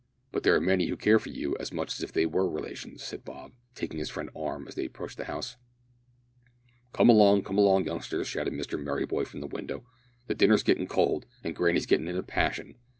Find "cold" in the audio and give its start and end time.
10.87-11.27